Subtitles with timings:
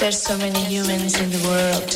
[0.00, 1.90] There's so many humans in the world.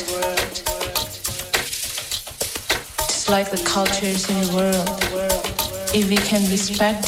[3.07, 4.87] Just like the cultures in the world.
[5.91, 7.07] If we can respect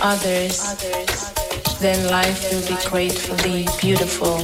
[0.00, 0.76] others,
[1.80, 4.38] then life will be gratefully beautiful.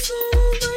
[0.00, 0.69] Fool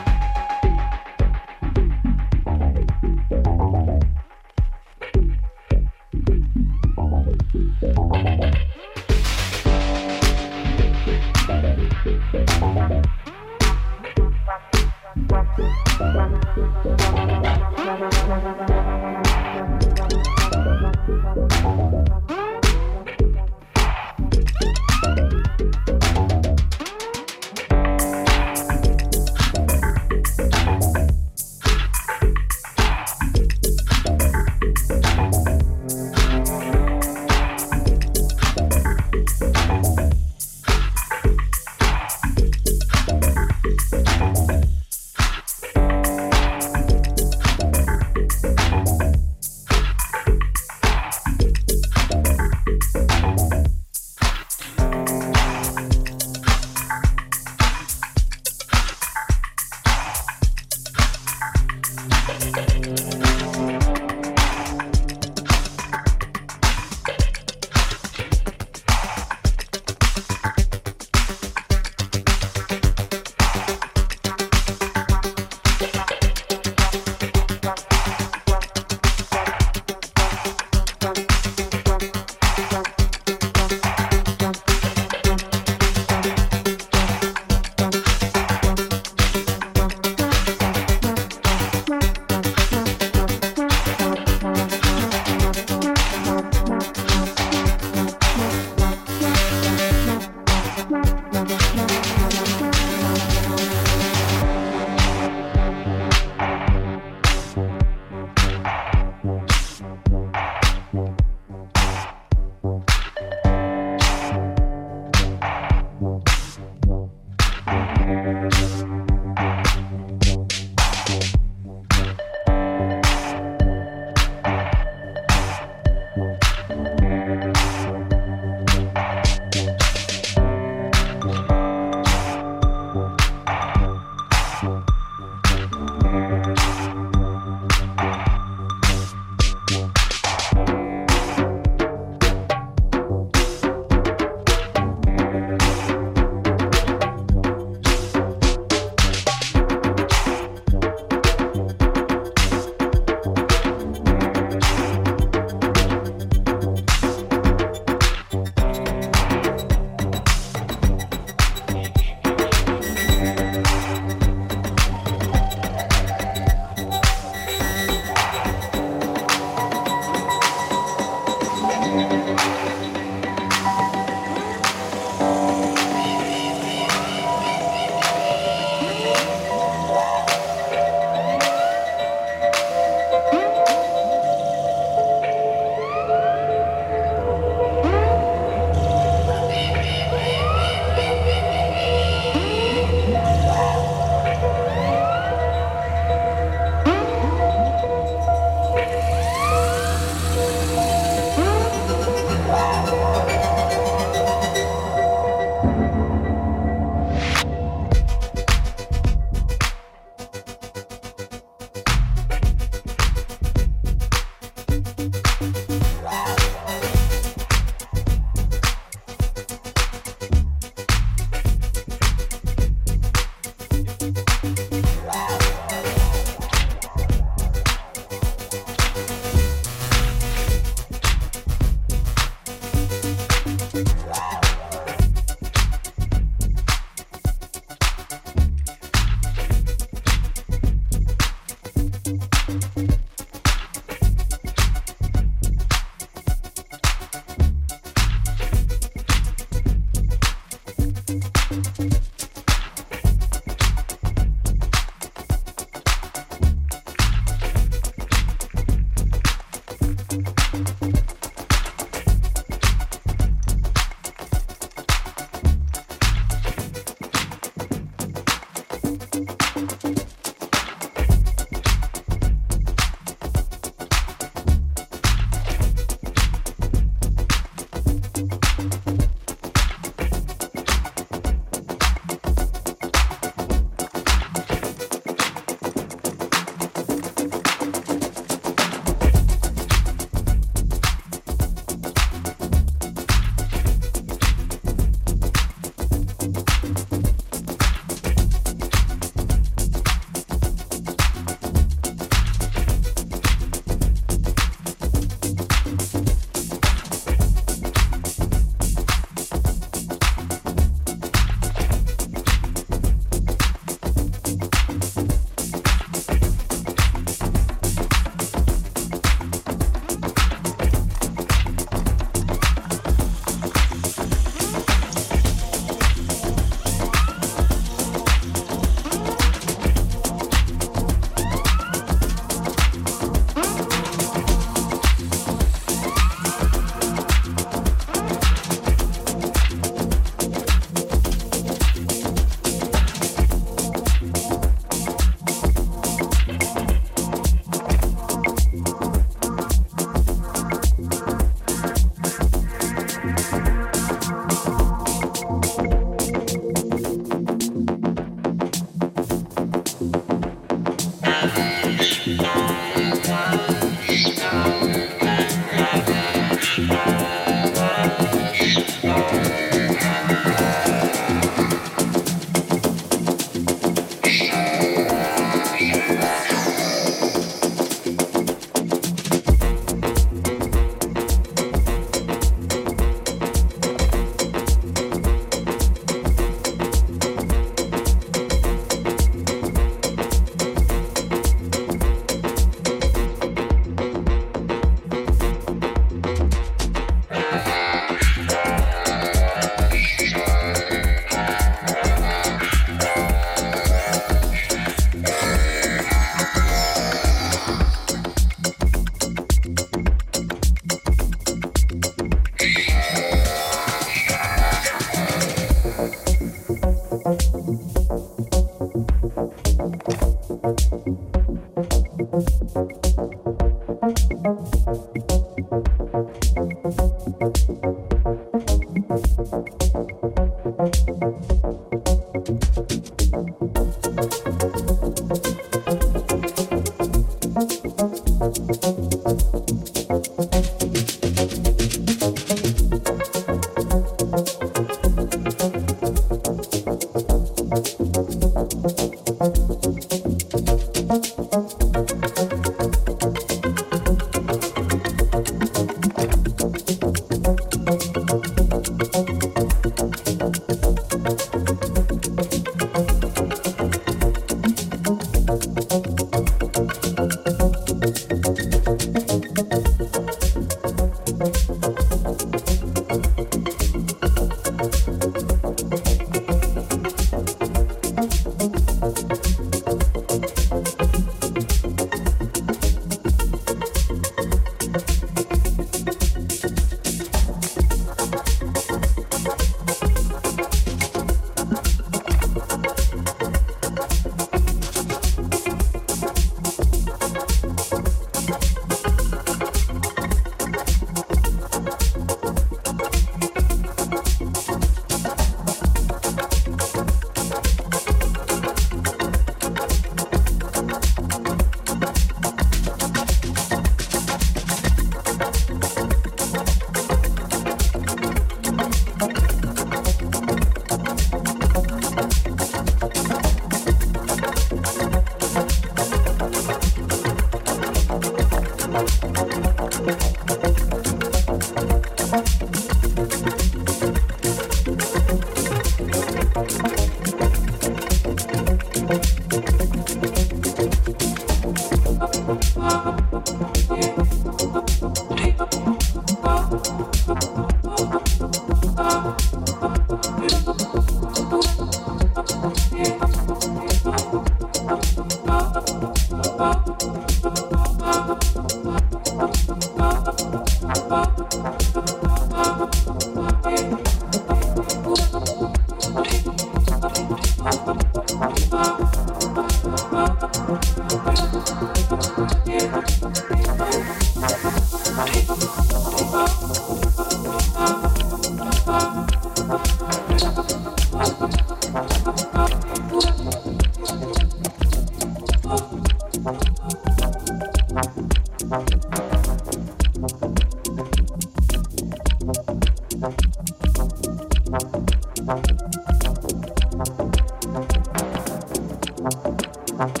[599.76, 600.00] Thank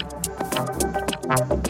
[1.52, 1.65] you.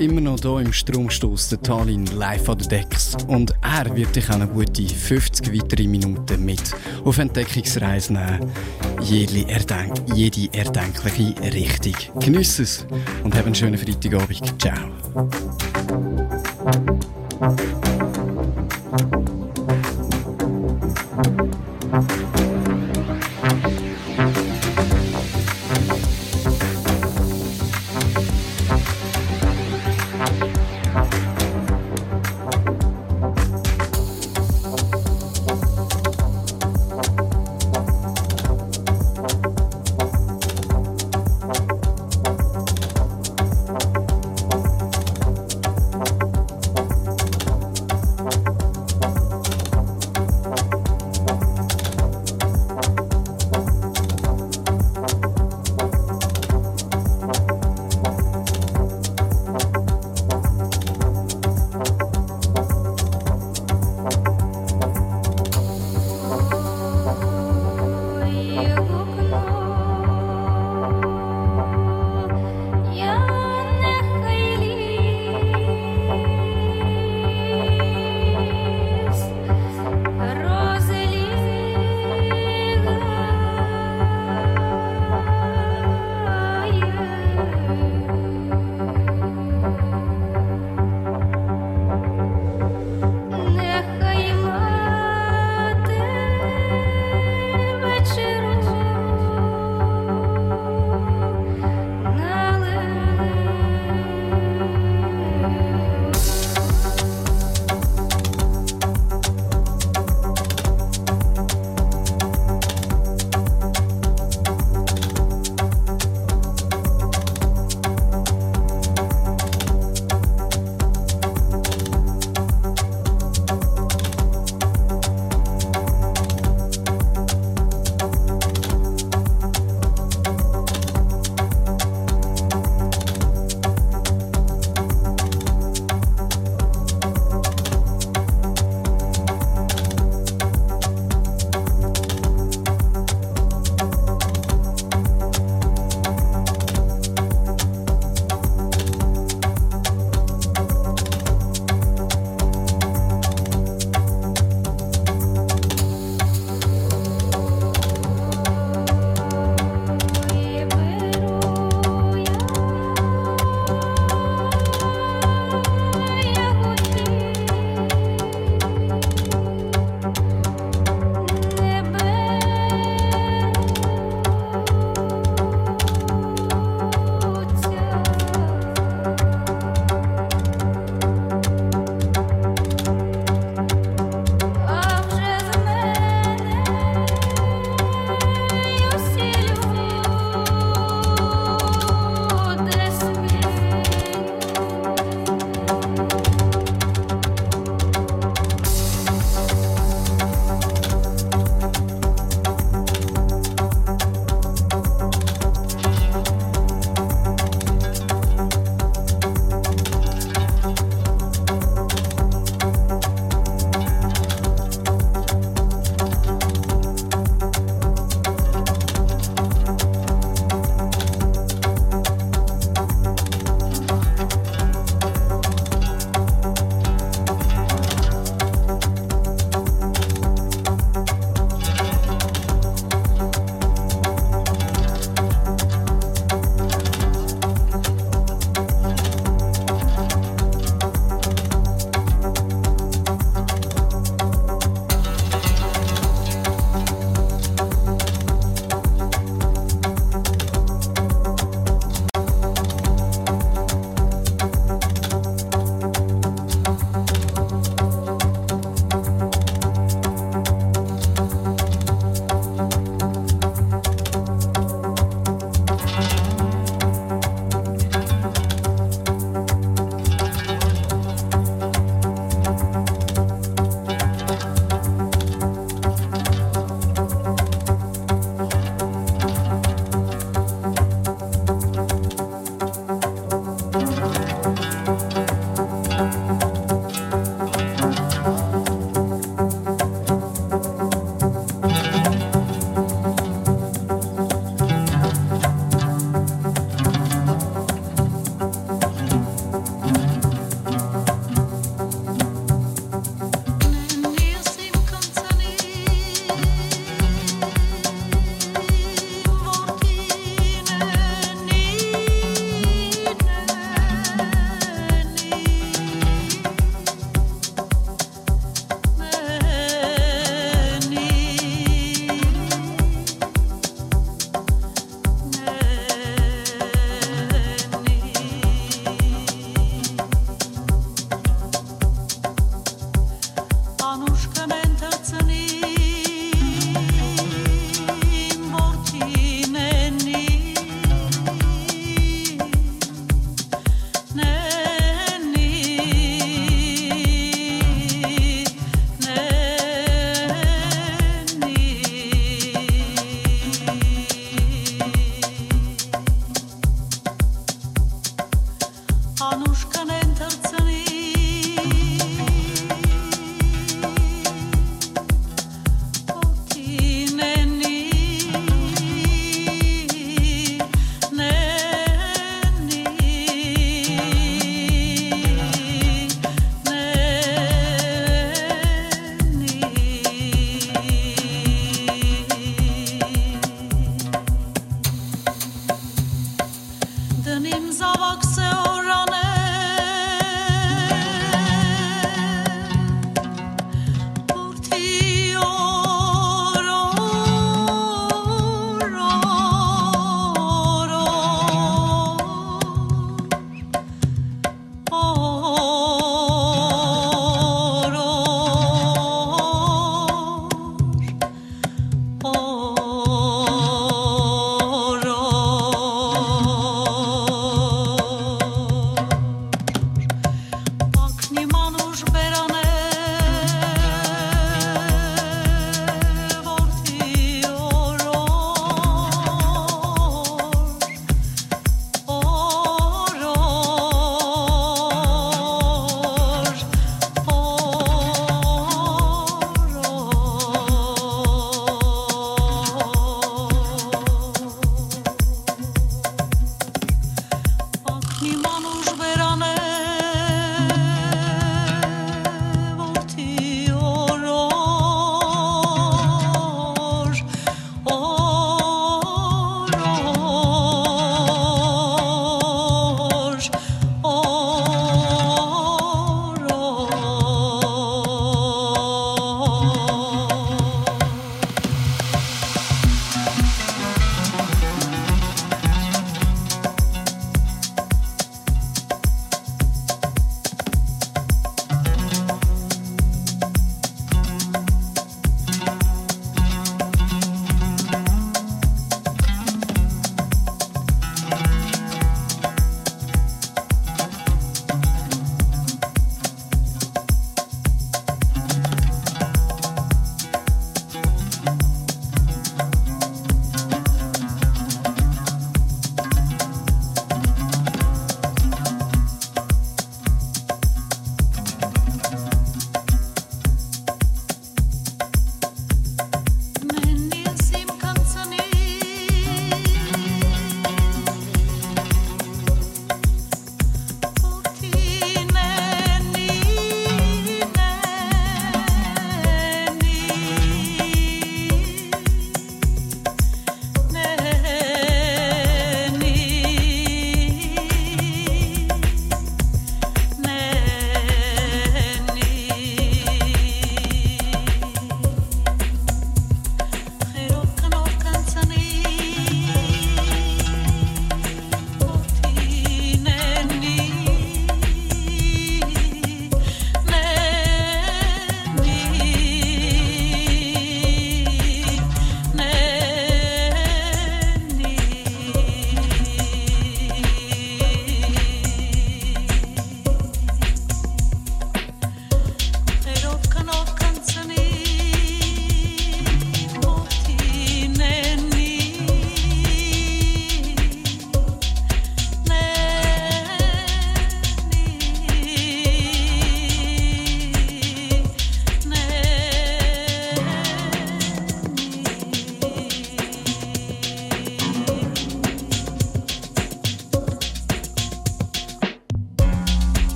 [0.00, 3.16] Immer noch hier im Stromstoß der Talin live an den Decks.
[3.26, 6.62] Und er wird dich auch eine gute 50 weitere Minuten mit
[7.04, 8.52] auf Entdeckungsreise nehmen.
[9.02, 12.20] Jede, erdenk jede erdenkliche Richtung.
[12.20, 12.86] Genieß es
[13.24, 14.54] und hab einen schönen Freitagabend.
[14.60, 15.28] Ciao.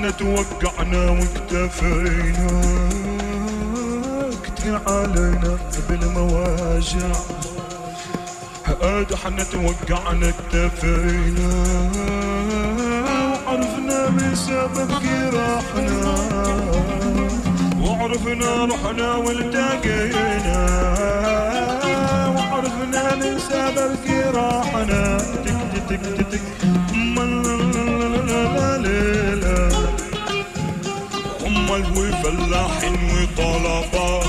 [0.00, 2.60] إحنا توقعنا واكتفينا
[4.44, 5.58] كتير علينا
[5.88, 7.12] بالمواجع
[8.66, 11.50] هاد إحنا توقعنا اكتفينا
[13.46, 16.14] وعرفنا بسبب جراحنا
[17.80, 20.60] وعرفنا رحنا والتقينا
[22.36, 26.40] وعرفنا بسبب جراحنا تك تك تك تك
[31.70, 34.20] امال وفلاحين وطلبة.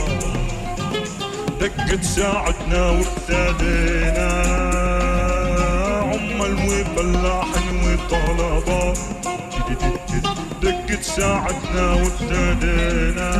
[1.59, 4.29] دق تساعدنا وابتدينا.
[6.01, 8.93] عمال وفلاحين وطلبة.
[10.61, 13.31] دق تساعدنا وابتدينا.